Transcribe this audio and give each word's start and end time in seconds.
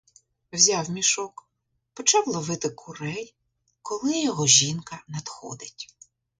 Взяв 0.51 0.89
мішок, 0.91 1.47
почав 1.93 2.27
ловити 2.27 2.69
курей, 2.69 3.35
коли 3.81 4.21
його 4.21 4.47
жінка 4.47 5.03
надходить. 5.07 5.95